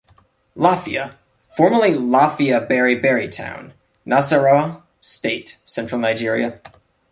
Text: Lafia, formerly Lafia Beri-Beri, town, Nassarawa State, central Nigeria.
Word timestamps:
Lafia, 0.55 1.19
formerly 1.55 1.93
Lafia 1.93 2.59
Beri-Beri, 2.67 3.27
town, 3.29 3.75
Nassarawa 4.03 4.81
State, 4.99 5.59
central 5.63 6.01
Nigeria. 6.01 6.59